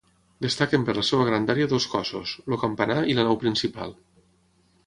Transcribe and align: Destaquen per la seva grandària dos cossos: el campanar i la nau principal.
Destaquen 0.45 0.85
per 0.87 0.95
la 0.99 1.03
seva 1.09 1.27
grandària 1.27 1.69
dos 1.75 1.87
cossos: 1.93 2.33
el 2.49 2.57
campanar 2.65 2.99
i 3.13 3.19
la 3.19 3.27
nau 3.29 3.41
principal. 3.45 3.99